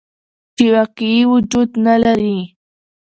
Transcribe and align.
چې 0.55 0.65
واقعي 0.75 1.21
وجود 1.33 1.69
نه 1.85 1.95
لري. 2.03 2.37